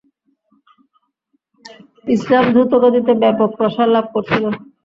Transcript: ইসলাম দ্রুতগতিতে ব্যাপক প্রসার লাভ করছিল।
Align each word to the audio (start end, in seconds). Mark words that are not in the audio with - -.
ইসলাম 2.07 2.45
দ্রুতগতিতে 2.53 3.13
ব্যাপক 3.21 3.49
প্রসার 3.57 3.87
লাভ 3.95 4.05
করছিল। 4.13 4.43